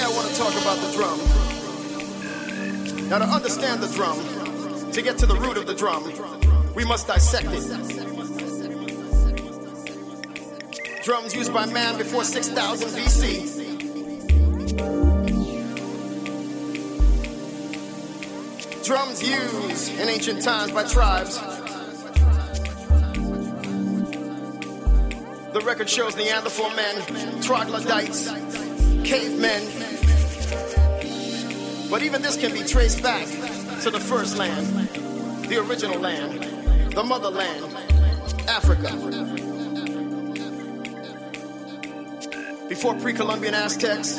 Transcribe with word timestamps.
talk 0.00 0.54
about 0.60 0.78
the 0.80 0.92
drum. 0.92 1.18
Now, 3.08 3.18
to 3.18 3.24
understand 3.24 3.82
the 3.82 3.88
drum, 3.94 4.18
to 4.92 5.02
get 5.02 5.18
to 5.18 5.26
the 5.26 5.36
root 5.36 5.56
of 5.56 5.66
the 5.66 5.74
drum, 5.74 6.04
we 6.74 6.84
must 6.84 7.06
dissect 7.06 7.46
it. 7.50 7.62
Drums 11.04 11.34
used 11.34 11.52
by 11.52 11.66
man 11.66 11.98
before 11.98 12.24
6000 12.24 12.88
BC. 12.88 13.54
Drums 18.84 19.22
used 19.22 19.92
in 20.00 20.08
ancient 20.08 20.42
times 20.42 20.72
by 20.72 20.84
tribes. 20.84 21.38
The 25.52 25.60
record 25.64 25.88
shows 25.88 26.16
Neanderthal 26.16 26.70
men, 26.70 27.40
troglodytes, 27.42 28.28
cavemen. 29.04 29.83
But 31.94 32.02
even 32.02 32.22
this 32.22 32.36
can 32.36 32.52
be 32.52 32.64
traced 32.64 33.04
back 33.04 33.24
to 33.82 33.88
the 33.88 34.00
first 34.00 34.36
land, 34.36 34.66
the 35.48 35.58
original 35.64 36.00
land, 36.00 36.42
the 36.92 37.04
motherland, 37.04 37.72
Africa. 38.48 38.90
Before 42.68 42.96
pre 42.96 43.12
Columbian 43.12 43.54
Aztecs, 43.54 44.18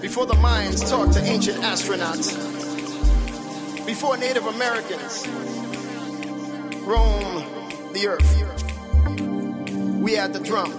before 0.00 0.26
the 0.26 0.34
Mayans 0.34 0.90
talked 0.90 1.12
to 1.12 1.22
ancient 1.22 1.58
astronauts, 1.58 2.34
before 3.86 4.16
Native 4.16 4.46
Americans 4.46 5.28
roam 6.78 7.92
the 7.92 8.08
earth, 8.08 8.42
we 10.02 10.14
had 10.14 10.32
the 10.32 10.40
drum. 10.40 10.74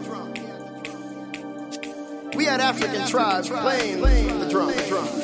We 2.35 2.43
had 2.43 2.59
African 2.59 3.07
tribes 3.07 3.47
playing 3.47 4.01
the 4.01 4.49
drum. 4.49 4.67
The 4.67 4.75
drum. 4.75 4.75
The 4.75 4.85
drum. 4.89 5.20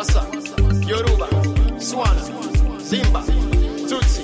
Yoruba, 0.00 1.26
Swana, 1.78 2.22
Zimba, 2.80 3.22
Tutsi, 3.86 4.22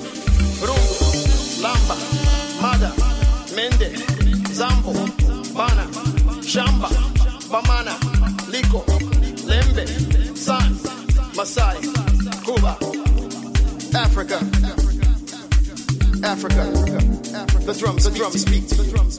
Rungu, 0.64 1.60
Lamba, 1.60 1.96
Mada, 2.62 2.90
Mende, 3.54 3.90
Zambo, 4.54 4.94
Bana, 5.54 5.84
Shamba, 6.40 6.88
Bamana, 7.50 7.94
Liko, 8.50 8.86
Lembe, 9.44 9.86
San, 10.34 10.72
Masai, 11.36 11.76
Cuba, 12.42 12.78
Africa, 13.94 14.38
Africa, 16.24 16.64
the 17.66 17.76
drums, 17.78 18.04
the 18.04 18.12
drums 18.14 18.40
speak, 18.40 18.66
the 18.68 18.90
drums 18.94 19.16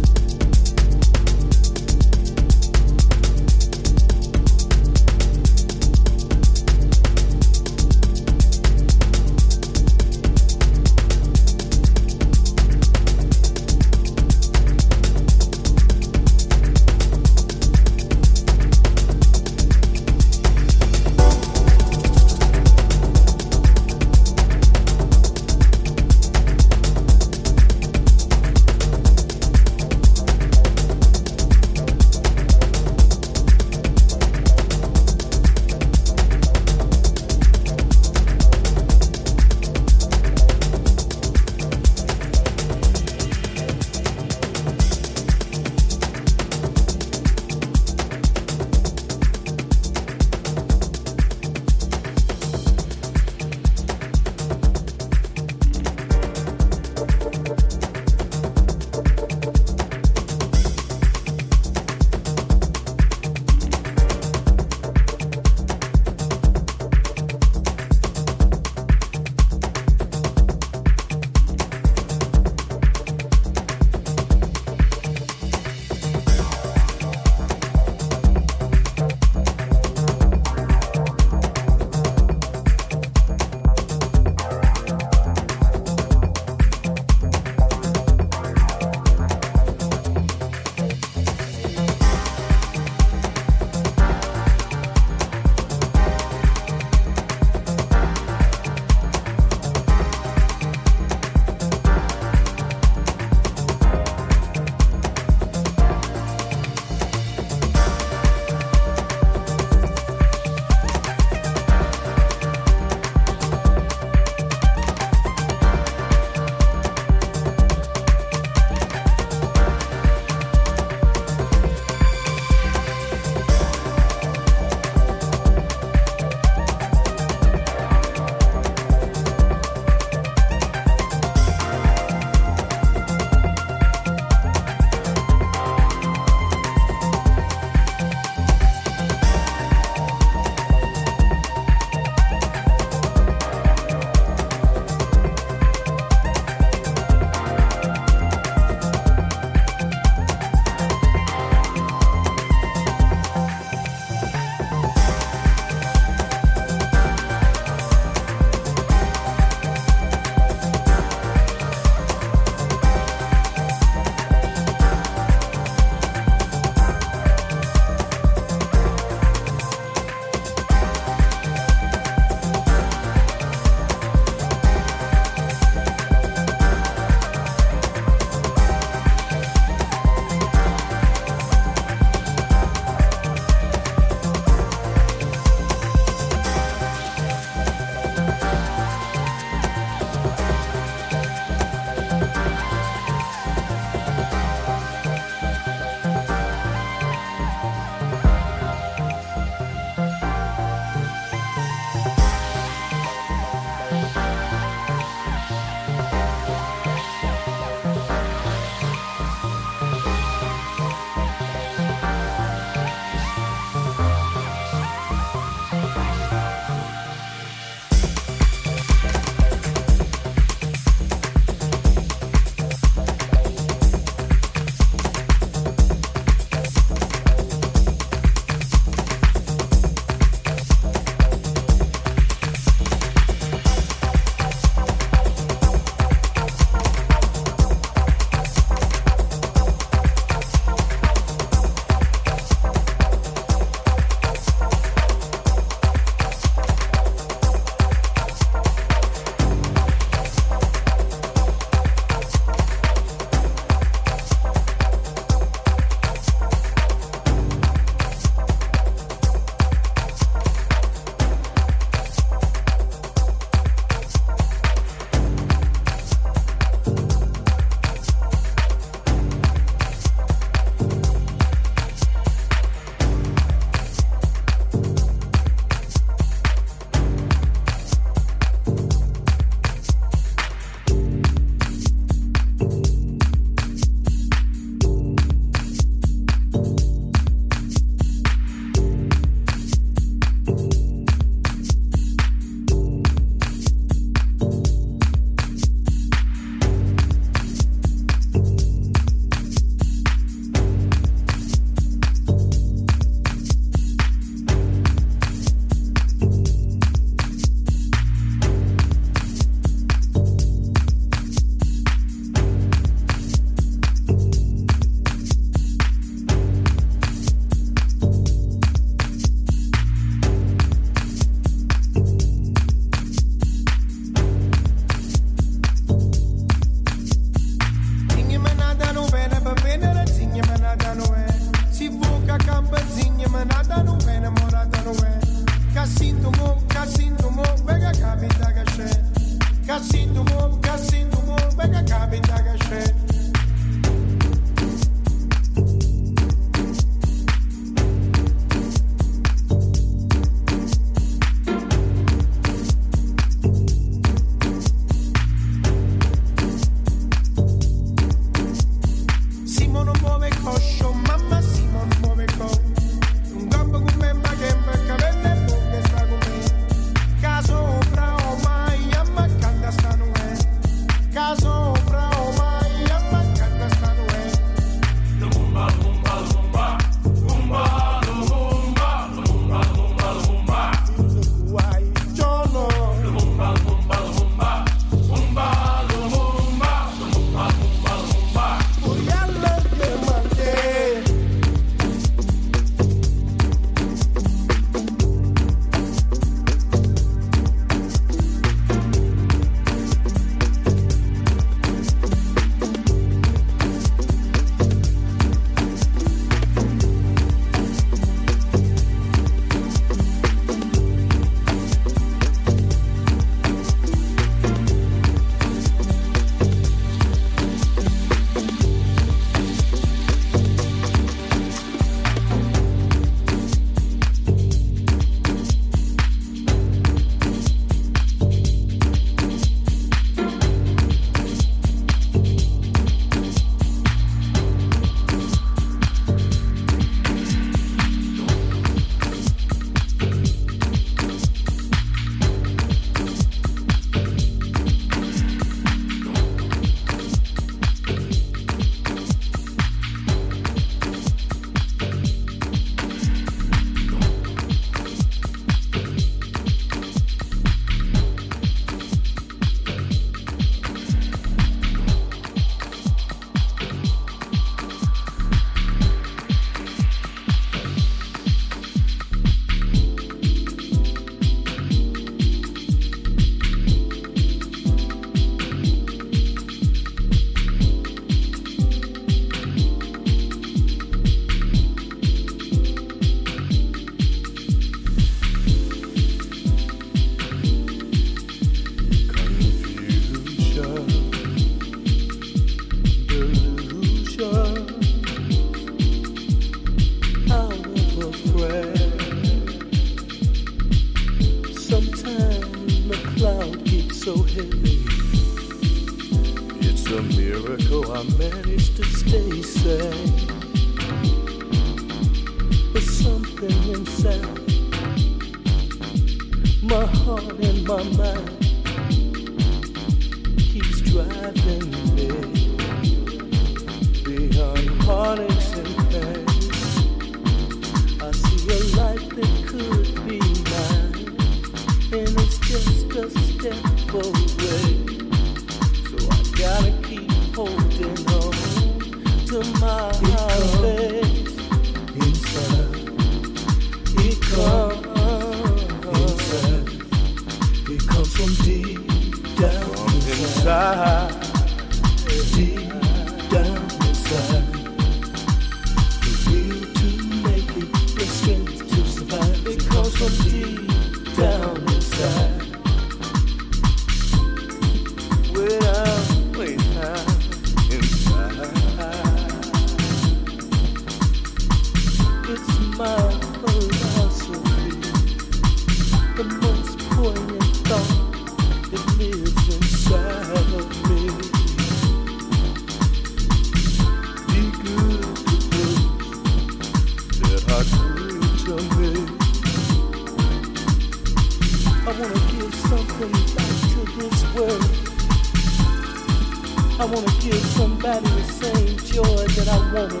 matter 597.81 598.13
of 598.13 598.25
same 598.25 598.77
joy 598.77 599.03
that 599.03 599.47
I 599.47 599.73
want 599.73 600.00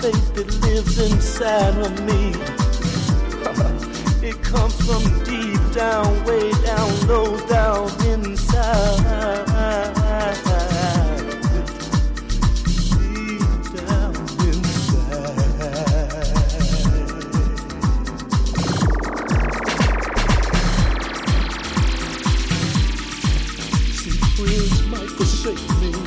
faith 0.00 0.34
that 0.34 0.48
lives 0.62 0.98
inside 0.98 1.78
of 1.78 1.92
me. 2.04 2.32
it 4.28 4.42
comes 4.42 4.74
from 4.86 5.02
deep 5.24 5.60
down, 5.74 6.24
way 6.24 6.50
down, 6.62 7.06
low 7.08 7.38
down 7.46 7.88
inside. 8.06 9.44
forsake 25.44 25.68
me 25.80 26.03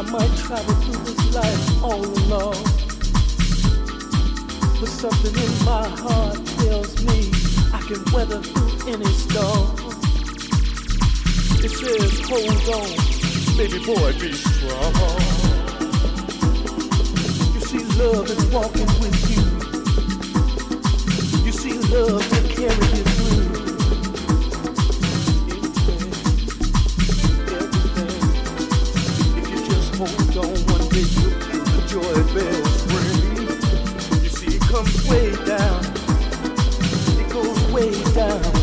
I 0.00 0.02
might 0.04 0.34
travel 0.38 0.74
through 0.76 1.04
this 1.04 1.34
life 1.34 1.84
all 1.84 2.02
alone. 2.02 2.64
But 4.80 4.88
something 4.88 5.34
in 5.36 5.52
my 5.66 5.86
heart 6.00 6.40
tells 6.46 7.04
me 7.04 7.30
I 7.70 7.80
can 7.82 8.02
weather 8.10 8.40
through 8.40 8.94
any 8.94 9.04
storm. 9.12 9.76
It 11.62 11.70
says, 11.70 12.18
hold 12.24 12.68
on, 12.80 12.88
baby 13.58 13.78
boy, 13.84 14.12
be 14.18 14.32
strong. 14.32 14.94
You 17.52 17.60
see, 17.60 17.84
love 18.00 18.30
is 18.30 18.44
walking 18.46 18.90
with 19.02 19.20
you. 19.28 19.44
You 21.44 21.52
see, 21.52 21.78
love 21.94 22.24
will 22.32 22.48
carry 22.48 22.96
you. 22.96 23.19
hold 30.06 30.36
on 30.38 30.56
one 30.72 30.88
day 30.88 31.00
you'll 31.00 31.36
till 31.40 31.64
the 31.64 31.80
joy 31.86 32.16
bells 32.32 32.82
ring. 32.92 34.22
You 34.22 34.30
see, 34.30 34.56
it 34.56 34.62
comes 34.62 35.08
way 35.08 35.32
down. 35.44 35.84
It 37.20 37.30
goes 37.30 37.60
way 37.70 38.02
down. 38.14 38.59